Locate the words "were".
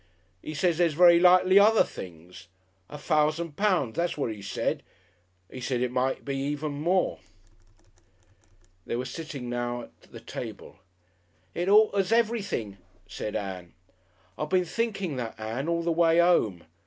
8.95-9.05